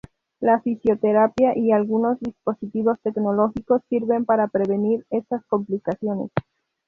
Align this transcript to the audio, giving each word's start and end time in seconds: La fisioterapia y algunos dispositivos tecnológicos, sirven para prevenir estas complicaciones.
La 0.39 0.59
fisioterapia 0.61 1.55
y 1.55 1.71
algunos 1.73 2.19
dispositivos 2.21 2.97
tecnológicos, 3.03 3.83
sirven 3.87 4.25
para 4.25 4.47
prevenir 4.47 5.05
estas 5.11 5.45
complicaciones. 5.45 6.31